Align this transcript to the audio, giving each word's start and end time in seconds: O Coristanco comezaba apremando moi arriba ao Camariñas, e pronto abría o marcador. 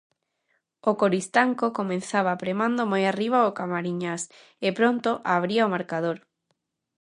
O 0.89 0.91
Coristanco 1.01 1.65
comezaba 1.79 2.29
apremando 2.33 2.81
moi 2.91 3.03
arriba 3.07 3.37
ao 3.41 3.55
Camariñas, 3.59 4.21
e 4.67 4.69
pronto 4.79 5.09
abría 5.35 5.67
o 5.67 5.73
marcador. 5.75 6.17